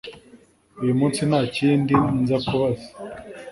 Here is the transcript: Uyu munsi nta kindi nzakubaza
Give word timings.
Uyu 0.81 0.93
munsi 0.99 1.19
nta 1.29 1.41
kindi 1.57 1.93
nzakubaza 2.21 2.87